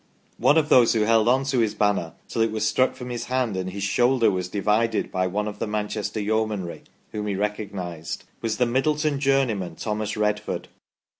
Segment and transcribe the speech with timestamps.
[0.39, 3.25] One of those who held on to his banner till it was struck from his
[3.25, 8.23] hand, and his shoulder was divided by one of the Manchester Yeomanry (whom he recognised)
[8.41, 10.69] was the Middleton journeyman, Thomas Redford.